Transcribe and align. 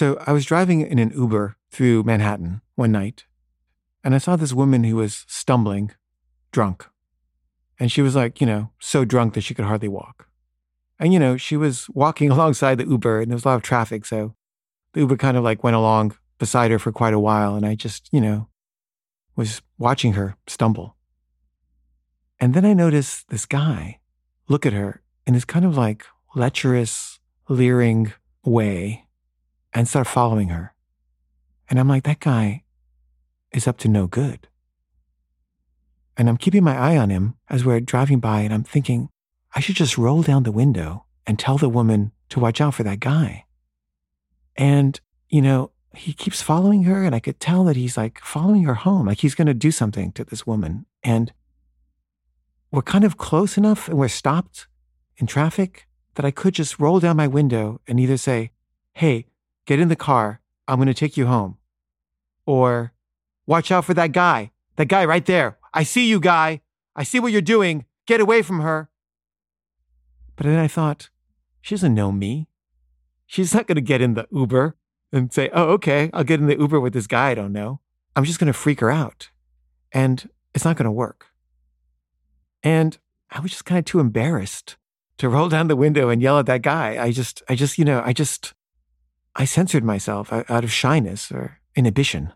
So 0.00 0.16
I 0.26 0.32
was 0.32 0.46
driving 0.46 0.80
in 0.80 0.98
an 0.98 1.10
Uber 1.10 1.58
through 1.70 2.04
Manhattan 2.04 2.62
one 2.74 2.90
night, 2.90 3.26
and 4.02 4.14
I 4.14 4.16
saw 4.16 4.34
this 4.34 4.54
woman 4.54 4.82
who 4.82 4.96
was 4.96 5.26
stumbling, 5.28 5.90
drunk. 6.52 6.86
And 7.78 7.92
she 7.92 8.00
was 8.00 8.16
like, 8.16 8.40
you 8.40 8.46
know, 8.46 8.70
so 8.78 9.04
drunk 9.04 9.34
that 9.34 9.42
she 9.42 9.52
could 9.52 9.66
hardly 9.66 9.88
walk. 9.88 10.26
And, 10.98 11.12
you 11.12 11.18
know, 11.18 11.36
she 11.36 11.54
was 11.54 11.86
walking 11.90 12.30
alongside 12.32 12.78
the 12.78 12.88
Uber 12.88 13.20
and 13.20 13.30
there 13.30 13.36
was 13.36 13.44
a 13.44 13.48
lot 13.48 13.56
of 13.56 13.62
traffic. 13.62 14.06
So 14.06 14.34
the 14.94 15.00
Uber 15.00 15.18
kind 15.18 15.36
of 15.36 15.44
like 15.44 15.62
went 15.62 15.76
along 15.76 16.16
beside 16.38 16.70
her 16.70 16.78
for 16.78 16.92
quite 16.92 17.12
a 17.12 17.20
while. 17.20 17.54
And 17.54 17.66
I 17.66 17.74
just, 17.74 18.08
you 18.10 18.22
know, 18.22 18.48
was 19.36 19.60
watching 19.76 20.14
her 20.14 20.34
stumble. 20.46 20.96
And 22.38 22.54
then 22.54 22.64
I 22.64 22.72
noticed 22.72 23.28
this 23.28 23.44
guy 23.44 24.00
look 24.48 24.64
at 24.64 24.72
her 24.72 25.02
in 25.26 25.34
this 25.34 25.44
kind 25.44 25.66
of 25.66 25.76
like 25.76 26.06
lecherous, 26.34 27.20
leering 27.50 28.14
way 28.46 29.04
and 29.72 29.88
start 29.88 30.06
following 30.06 30.48
her. 30.48 30.74
And 31.68 31.78
I'm 31.78 31.88
like, 31.88 32.04
that 32.04 32.20
guy 32.20 32.64
is 33.52 33.66
up 33.66 33.78
to 33.78 33.88
no 33.88 34.06
good. 34.06 34.48
And 36.16 36.28
I'm 36.28 36.36
keeping 36.36 36.64
my 36.64 36.76
eye 36.76 36.96
on 36.96 37.10
him 37.10 37.34
as 37.48 37.64
we're 37.64 37.80
driving 37.80 38.20
by, 38.20 38.40
and 38.40 38.52
I'm 38.52 38.64
thinking, 38.64 39.08
I 39.54 39.60
should 39.60 39.76
just 39.76 39.98
roll 39.98 40.22
down 40.22 40.42
the 40.42 40.52
window 40.52 41.04
and 41.26 41.38
tell 41.38 41.58
the 41.58 41.68
woman 41.68 42.12
to 42.30 42.40
watch 42.40 42.60
out 42.60 42.74
for 42.74 42.82
that 42.82 43.00
guy. 43.00 43.44
And, 44.56 45.00
you 45.28 45.40
know, 45.40 45.70
he 45.94 46.12
keeps 46.12 46.42
following 46.42 46.84
her, 46.84 47.04
and 47.04 47.14
I 47.14 47.20
could 47.20 47.40
tell 47.40 47.64
that 47.64 47.76
he's 47.76 47.96
like 47.96 48.20
following 48.20 48.64
her 48.64 48.74
home, 48.74 49.06
like 49.06 49.18
he's 49.18 49.34
going 49.34 49.46
to 49.46 49.54
do 49.54 49.70
something 49.70 50.12
to 50.12 50.24
this 50.24 50.46
woman. 50.46 50.86
And 51.02 51.32
we're 52.70 52.82
kind 52.82 53.04
of 53.04 53.16
close 53.16 53.56
enough 53.56 53.88
and 53.88 53.98
we're 53.98 54.08
stopped 54.08 54.68
in 55.16 55.26
traffic 55.26 55.86
that 56.14 56.24
I 56.24 56.30
could 56.30 56.54
just 56.54 56.78
roll 56.78 57.00
down 57.00 57.16
my 57.16 57.26
window 57.26 57.80
and 57.88 57.98
either 57.98 58.16
say, 58.16 58.52
Hey, 58.94 59.26
get 59.70 59.78
in 59.78 59.86
the 59.86 59.94
car. 59.94 60.40
I'm 60.66 60.78
going 60.78 60.88
to 60.88 60.94
take 60.94 61.16
you 61.16 61.26
home. 61.26 61.56
Or 62.44 62.92
watch 63.46 63.70
out 63.70 63.84
for 63.84 63.94
that 63.94 64.10
guy, 64.10 64.50
that 64.74 64.88
guy 64.88 65.04
right 65.04 65.24
there. 65.24 65.58
I 65.72 65.84
see 65.84 66.08
you, 66.08 66.18
guy. 66.18 66.62
I 66.96 67.04
see 67.04 67.20
what 67.20 67.30
you're 67.30 67.40
doing. 67.40 67.84
Get 68.04 68.20
away 68.20 68.42
from 68.42 68.62
her. 68.62 68.90
But 70.34 70.46
then 70.46 70.58
I 70.58 70.66
thought, 70.66 71.08
she 71.60 71.76
doesn't 71.76 71.94
know 71.94 72.10
me. 72.10 72.48
She's 73.26 73.54
not 73.54 73.68
going 73.68 73.76
to 73.76 73.92
get 73.92 74.00
in 74.00 74.14
the 74.14 74.26
Uber 74.32 74.74
and 75.12 75.32
say, 75.32 75.50
oh, 75.52 75.68
okay, 75.74 76.10
I'll 76.12 76.24
get 76.24 76.40
in 76.40 76.48
the 76.48 76.58
Uber 76.58 76.80
with 76.80 76.92
this 76.92 77.06
guy 77.06 77.30
I 77.30 77.34
don't 77.34 77.52
know. 77.52 77.78
I'm 78.16 78.24
just 78.24 78.40
going 78.40 78.52
to 78.52 78.52
freak 78.52 78.80
her 78.80 78.90
out. 78.90 79.30
And 79.92 80.28
it's 80.52 80.64
not 80.64 80.76
going 80.76 80.86
to 80.86 80.90
work. 80.90 81.26
And 82.64 82.98
I 83.30 83.38
was 83.38 83.52
just 83.52 83.66
kind 83.66 83.78
of 83.78 83.84
too 83.84 84.00
embarrassed 84.00 84.76
to 85.18 85.28
roll 85.28 85.48
down 85.48 85.68
the 85.68 85.76
window 85.76 86.08
and 86.08 86.20
yell 86.20 86.40
at 86.40 86.46
that 86.46 86.62
guy. 86.62 87.00
I 87.00 87.12
just, 87.12 87.44
I 87.48 87.54
just, 87.54 87.78
you 87.78 87.84
know, 87.84 88.02
I 88.04 88.12
just, 88.12 88.52
I 89.40 89.46
censored 89.46 89.84
myself 89.84 90.30
out 90.30 90.64
of 90.64 90.70
shyness 90.70 91.32
or 91.32 91.60
inhibition. 91.74 92.30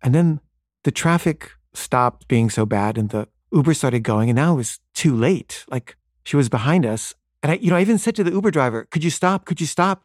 And 0.00 0.14
then 0.14 0.38
the 0.84 0.92
traffic 0.92 1.50
stopped 1.74 2.28
being 2.28 2.50
so 2.50 2.64
bad 2.64 2.96
and 2.96 3.10
the 3.10 3.26
Uber 3.52 3.74
started 3.74 4.04
going 4.04 4.30
and 4.30 4.36
now 4.36 4.52
it 4.52 4.58
was 4.58 4.78
too 4.94 5.16
late. 5.16 5.64
Like 5.66 5.96
she 6.22 6.36
was 6.36 6.48
behind 6.48 6.86
us. 6.86 7.16
And 7.42 7.50
I, 7.50 7.54
you 7.56 7.70
know, 7.70 7.74
I 7.74 7.80
even 7.80 7.98
said 7.98 8.14
to 8.14 8.22
the 8.22 8.30
Uber 8.30 8.52
driver, 8.52 8.86
could 8.92 9.02
you 9.02 9.10
stop? 9.10 9.44
Could 9.44 9.60
you 9.60 9.66
stop? 9.66 10.04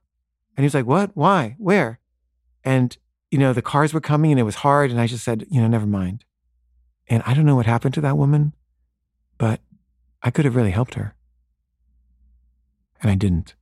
And 0.56 0.64
he 0.64 0.66
was 0.66 0.74
like, 0.74 0.88
what? 0.88 1.12
Why? 1.14 1.56
Where? 1.60 2.00
And, 2.64 2.98
you 3.30 3.38
know, 3.38 3.54
the 3.54 3.62
cars 3.62 3.94
were 3.94 4.02
coming 4.02 4.32
and 4.32 4.40
it 4.40 4.50
was 4.50 4.56
hard. 4.56 4.90
And 4.90 5.00
I 5.00 5.06
just 5.06 5.24
said, 5.24 5.46
you 5.48 5.62
know, 5.62 5.68
never 5.68 5.86
mind. 5.86 6.26
And 7.08 7.22
I 7.28 7.36
don't 7.36 7.46
know 7.46 7.56
what 7.56 7.68
happened 7.68 7.94
to 7.94 8.02
that 8.02 8.18
woman, 8.18 8.56
but 9.38 9.62
I 10.24 10.32
could 10.32 10.46
have 10.46 10.56
really 10.56 10.72
helped 10.72 10.96
her. 10.96 11.14
And 13.00 13.12
I 13.12 13.16
didn't. 13.16 13.54